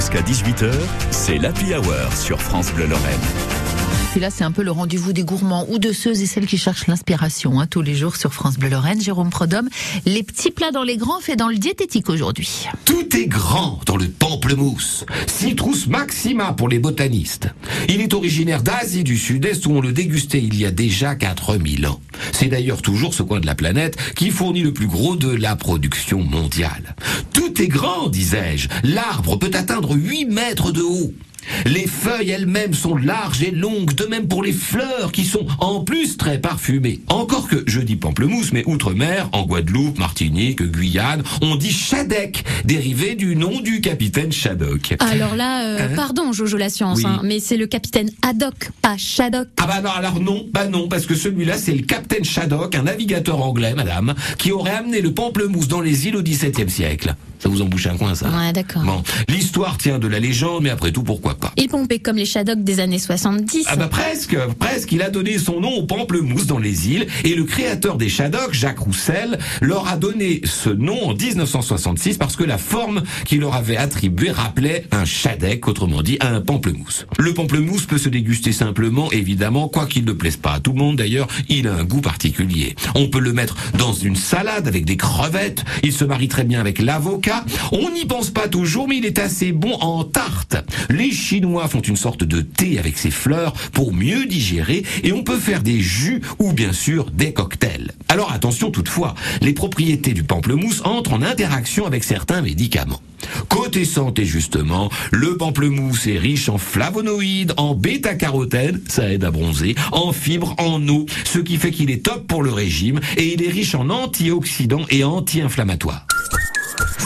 Jusqu'à 0.00 0.22
18h, 0.22 0.72
c'est 1.10 1.36
l'Happy 1.36 1.74
Hour 1.74 2.10
sur 2.14 2.40
France 2.40 2.72
Bleu 2.72 2.86
Lorraine. 2.86 3.59
Puis 4.10 4.18
là, 4.18 4.28
c'est 4.28 4.42
un 4.42 4.50
peu 4.50 4.64
le 4.64 4.72
rendez-vous 4.72 5.12
des 5.12 5.22
gourmands 5.22 5.66
ou 5.68 5.78
de 5.78 5.92
ceux 5.92 6.20
et 6.20 6.26
celles 6.26 6.46
qui 6.46 6.58
cherchent 6.58 6.88
l'inspiration 6.88 7.60
hein, 7.60 7.68
tous 7.68 7.80
les 7.80 7.94
jours 7.94 8.16
sur 8.16 8.34
France 8.34 8.58
Bleu 8.58 8.68
Lorraine. 8.68 9.00
Jérôme 9.00 9.30
Prodhomme, 9.30 9.68
les 10.04 10.24
petits 10.24 10.50
plats 10.50 10.72
dans 10.72 10.82
les 10.82 10.96
grands 10.96 11.20
fait 11.20 11.36
dans 11.36 11.46
le 11.46 11.56
diététique 11.58 12.10
aujourd'hui. 12.10 12.66
Tout 12.84 13.16
est 13.16 13.28
grand 13.28 13.78
dans 13.86 13.96
le 13.96 14.08
pamplemousse. 14.08 15.04
Citrus 15.28 15.86
maxima 15.86 16.52
pour 16.54 16.68
les 16.68 16.80
botanistes. 16.80 17.50
Il 17.88 18.00
est 18.00 18.12
originaire 18.12 18.64
d'Asie 18.64 19.04
du 19.04 19.16
Sud-Est 19.16 19.64
où 19.66 19.70
on 19.70 19.80
le 19.80 19.92
dégustait 19.92 20.42
il 20.42 20.58
y 20.58 20.66
a 20.66 20.72
déjà 20.72 21.14
4000 21.14 21.86
ans. 21.86 22.00
C'est 22.32 22.48
d'ailleurs 22.48 22.82
toujours 22.82 23.14
ce 23.14 23.22
coin 23.22 23.38
de 23.38 23.46
la 23.46 23.54
planète 23.54 23.96
qui 24.16 24.30
fournit 24.30 24.62
le 24.62 24.72
plus 24.72 24.88
gros 24.88 25.14
de 25.14 25.30
la 25.30 25.54
production 25.54 26.20
mondiale. 26.20 26.96
Tout 27.32 27.62
est 27.62 27.68
grand, 27.68 28.08
disais-je. 28.08 28.68
L'arbre 28.82 29.36
peut 29.36 29.52
atteindre 29.54 29.94
8 29.94 30.24
mètres 30.24 30.72
de 30.72 30.82
haut. 30.82 31.14
Les 31.66 31.86
feuilles 31.86 32.30
elles-mêmes 32.30 32.74
sont 32.74 32.96
larges 32.96 33.42
et 33.42 33.50
longues, 33.50 33.94
de 33.94 34.04
même 34.06 34.28
pour 34.28 34.42
les 34.42 34.52
fleurs 34.52 35.12
qui 35.12 35.24
sont 35.24 35.46
en 35.58 35.80
plus 35.80 36.16
très 36.16 36.38
parfumées. 36.38 37.00
Encore 37.08 37.48
que, 37.48 37.64
je 37.66 37.80
dis 37.80 37.96
pamplemousse, 37.96 38.52
mais 38.52 38.62
outre-mer, 38.66 39.28
en 39.32 39.42
Guadeloupe, 39.44 39.98
Martinique, 39.98 40.62
Guyane, 40.62 41.22
on 41.42 41.56
dit 41.56 41.72
Chadec, 41.72 42.44
dérivé 42.64 43.14
du 43.14 43.36
nom 43.36 43.60
du 43.60 43.80
capitaine 43.80 44.32
Shaddock. 44.32 44.94
Alors 45.00 45.34
là, 45.36 45.64
euh, 45.66 45.78
Hein 45.80 45.94
pardon 45.96 46.32
Jojo 46.32 46.56
la 46.56 46.68
science, 46.68 46.98
Oui. 46.98 47.04
hein, 47.06 47.20
mais 47.24 47.40
c'est 47.40 47.56
le 47.56 47.66
capitaine 47.66 48.10
Haddock, 48.22 48.70
pas 48.82 48.96
Shaddock. 48.96 49.48
Ah 49.60 49.66
bah 49.66 49.80
non, 49.82 49.90
alors 49.90 50.20
non, 50.20 50.46
bah 50.52 50.66
non, 50.66 50.88
parce 50.88 51.06
que 51.06 51.14
celui-là 51.14 51.56
c'est 51.58 51.72
le 51.74 51.82
capitaine 51.82 52.24
Shaddock, 52.24 52.74
un 52.74 52.82
navigateur 52.82 53.42
anglais, 53.42 53.74
madame, 53.74 54.14
qui 54.38 54.52
aurait 54.52 54.74
amené 54.74 55.00
le 55.00 55.12
pamplemousse 55.12 55.68
dans 55.68 55.80
les 55.80 56.06
îles 56.06 56.16
au 56.16 56.22
XVIIe 56.22 56.68
siècle. 56.70 57.14
Ça 57.38 57.48
vous 57.48 57.62
en 57.62 57.64
bouche 57.64 57.86
un 57.86 57.96
coin, 57.96 58.14
ça 58.14 58.28
Ouais, 58.28 58.52
d'accord. 58.52 58.82
Bon, 58.82 59.02
l'histoire 59.28 59.78
tient 59.78 59.98
de 59.98 60.06
la 60.06 60.18
légende, 60.18 60.62
mais 60.64 60.70
après 60.70 60.92
tout, 60.92 61.02
pourquoi 61.02 61.29
pas 61.34 61.52
Il 61.56 61.68
pompait 61.68 61.98
comme 61.98 62.16
les 62.16 62.24
Shaddock 62.24 62.62
des 62.62 62.80
années 62.80 62.98
70. 62.98 63.66
Ah 63.68 63.76
bah 63.76 63.88
presque, 63.88 64.36
presque. 64.58 64.92
Il 64.92 65.02
a 65.02 65.10
donné 65.10 65.38
son 65.38 65.60
nom 65.60 65.72
au 65.72 65.84
pamplemousse 65.84 66.46
dans 66.46 66.58
les 66.58 66.90
îles 66.90 67.06
et 67.24 67.34
le 67.34 67.44
créateur 67.44 67.96
des 67.96 68.08
Shaddock, 68.08 68.52
Jacques 68.52 68.78
Roussel, 68.80 69.38
leur 69.60 69.88
a 69.88 69.96
donné 69.96 70.40
ce 70.44 70.70
nom 70.70 71.10
en 71.10 71.14
1966 71.14 72.18
parce 72.18 72.36
que 72.36 72.44
la 72.44 72.58
forme 72.58 73.02
qu'il 73.24 73.40
leur 73.40 73.54
avait 73.54 73.76
attribuée 73.76 74.30
rappelait 74.30 74.86
un 74.92 75.04
shadek, 75.04 75.66
autrement 75.68 76.02
dit 76.02 76.18
un 76.20 76.40
pamplemousse. 76.40 77.06
Le 77.18 77.34
pamplemousse 77.34 77.86
peut 77.86 77.98
se 77.98 78.08
déguster 78.08 78.52
simplement, 78.52 79.10
évidemment, 79.12 79.68
quoi 79.68 79.86
qu'il 79.86 80.04
ne 80.04 80.12
plaise 80.12 80.36
pas 80.36 80.52
à 80.54 80.60
tout 80.60 80.72
le 80.72 80.78
monde 80.78 80.96
d'ailleurs, 80.96 81.28
il 81.48 81.68
a 81.68 81.74
un 81.74 81.84
goût 81.84 82.00
particulier. 82.00 82.74
On 82.94 83.08
peut 83.08 83.20
le 83.20 83.32
mettre 83.32 83.56
dans 83.78 83.92
une 83.92 84.16
salade 84.16 84.68
avec 84.68 84.84
des 84.84 84.96
crevettes, 84.96 85.64
il 85.82 85.92
se 85.92 86.04
marie 86.04 86.28
très 86.28 86.44
bien 86.44 86.60
avec 86.60 86.78
l'avocat. 86.78 87.44
On 87.72 87.90
n'y 87.90 88.06
pense 88.06 88.30
pas 88.30 88.48
toujours, 88.48 88.88
mais 88.88 88.98
il 88.98 89.06
est 89.06 89.18
assez 89.18 89.52
bon 89.52 89.74
en 89.80 90.04
tarte. 90.04 90.56
Les 90.88 91.12
Chinois 91.20 91.68
font 91.68 91.80
une 91.80 91.96
sorte 91.96 92.24
de 92.24 92.40
thé 92.40 92.78
avec 92.78 92.98
ses 92.98 93.10
fleurs 93.10 93.52
pour 93.72 93.92
mieux 93.92 94.26
digérer 94.26 94.82
et 95.04 95.12
on 95.12 95.22
peut 95.22 95.38
faire 95.38 95.62
des 95.62 95.80
jus 95.80 96.22
ou 96.38 96.52
bien 96.52 96.72
sûr 96.72 97.10
des 97.10 97.32
cocktails. 97.32 97.92
Alors 98.08 98.32
attention 98.32 98.70
toutefois, 98.70 99.14
les 99.40 99.52
propriétés 99.52 100.12
du 100.12 100.24
pamplemousse 100.24 100.80
entrent 100.84 101.12
en 101.12 101.22
interaction 101.22 101.86
avec 101.86 102.04
certains 102.04 102.40
médicaments. 102.40 103.02
Côté 103.48 103.84
santé 103.84 104.24
justement, 104.24 104.90
le 105.12 105.36
pamplemousse 105.36 106.06
est 106.06 106.18
riche 106.18 106.48
en 106.48 106.58
flavonoïdes, 106.58 107.52
en 107.58 107.74
bêta-carotène, 107.74 108.80
ça 108.88 109.12
aide 109.12 109.24
à 109.24 109.30
bronzer, 109.30 109.74
en 109.92 110.12
fibres, 110.12 110.54
en 110.58 110.86
eau, 110.88 111.06
ce 111.24 111.38
qui 111.38 111.58
fait 111.58 111.70
qu'il 111.70 111.90
est 111.90 112.04
top 112.04 112.26
pour 112.26 112.42
le 112.42 112.50
régime 112.50 112.98
et 113.16 113.34
il 113.34 113.42
est 113.42 113.50
riche 113.50 113.74
en 113.74 113.90
antioxydants 113.90 114.86
et 114.90 115.04
anti-inflammatoires. 115.04 116.06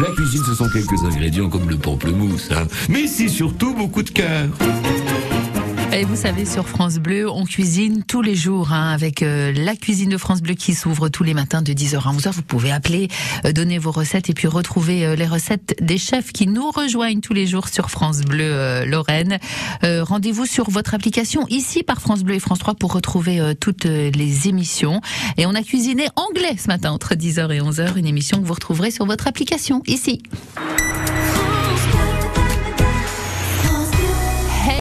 La 0.00 0.10
cuisine, 0.12 0.42
ce 0.46 0.54
sont 0.54 0.68
quelques 0.70 1.02
ingrédients 1.04 1.50
comme 1.50 1.68
le 1.68 1.76
pamplemousse, 1.76 2.48
hein. 2.52 2.66
mais 2.88 3.06
c'est 3.06 3.28
surtout 3.28 3.74
beaucoup 3.74 4.02
de 4.02 4.08
cœur. 4.08 4.48
Et 5.92 6.04
vous 6.04 6.14
savez, 6.14 6.46
sur 6.46 6.68
France 6.68 6.98
Bleu, 6.98 7.28
on 7.28 7.44
cuisine 7.44 8.04
tous 8.04 8.22
les 8.22 8.36
jours 8.36 8.72
hein, 8.72 8.92
avec 8.92 9.24
euh, 9.24 9.52
la 9.52 9.74
cuisine 9.74 10.10
de 10.10 10.16
France 10.16 10.40
Bleu 10.40 10.54
qui 10.54 10.74
s'ouvre 10.74 11.08
tous 11.08 11.24
les 11.24 11.34
matins 11.34 11.62
de 11.62 11.72
10h 11.72 11.96
à 11.96 12.12
11h. 12.12 12.30
Vous 12.30 12.42
pouvez 12.42 12.70
appeler, 12.70 13.08
euh, 13.44 13.50
donner 13.50 13.78
vos 13.78 13.90
recettes 13.90 14.30
et 14.30 14.32
puis 14.34 14.46
retrouver 14.46 15.04
euh, 15.04 15.16
les 15.16 15.26
recettes 15.26 15.74
des 15.80 15.98
chefs 15.98 16.32
qui 16.32 16.46
nous 16.46 16.70
rejoignent 16.70 17.20
tous 17.20 17.32
les 17.32 17.44
jours 17.48 17.68
sur 17.68 17.90
France 17.90 18.20
Bleu 18.20 18.44
euh, 18.44 18.84
Lorraine. 18.84 19.38
Euh, 19.82 20.04
Rendez-vous 20.04 20.46
sur 20.46 20.70
votre 20.70 20.94
application 20.94 21.44
ici 21.48 21.82
par 21.82 22.00
France 22.00 22.22
Bleu 22.22 22.36
et 22.36 22.40
France 22.40 22.60
3 22.60 22.74
pour 22.74 22.92
retrouver 22.92 23.40
euh, 23.40 23.54
toutes 23.58 23.84
les 23.84 24.48
émissions. 24.48 25.00
Et 25.38 25.46
on 25.46 25.54
a 25.56 25.62
cuisiné 25.62 26.06
anglais 26.14 26.54
ce 26.56 26.68
matin 26.68 26.92
entre 26.92 27.14
10h 27.14 27.50
et 27.52 27.60
11h, 27.60 27.98
une 27.98 28.06
émission 28.06 28.40
que 28.40 28.46
vous 28.46 28.54
retrouverez 28.54 28.92
sur 28.92 29.06
votre 29.06 29.26
application 29.26 29.82
ici. 29.88 30.22